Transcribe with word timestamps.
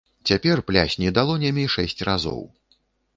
Цяпер 0.27 0.61
плясні 0.69 1.11
далонямі 1.17 1.65
шэсць 1.75 1.99
разоў. 2.09 2.41